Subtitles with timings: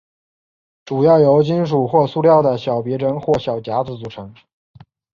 [0.83, 4.33] 主要由金属或塑料的小别针或小夹子组成。